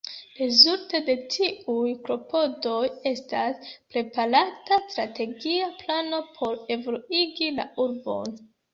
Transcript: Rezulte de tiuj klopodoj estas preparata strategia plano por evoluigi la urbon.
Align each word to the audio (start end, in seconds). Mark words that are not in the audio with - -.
Rezulte 0.37 0.99
de 1.09 1.15
tiuj 1.35 1.91
klopodoj 2.07 2.89
estas 3.11 3.69
preparata 3.93 4.81
strategia 4.89 5.71
plano 5.85 6.25
por 6.41 6.61
evoluigi 6.79 7.55
la 7.63 7.73
urbon. 7.89 8.39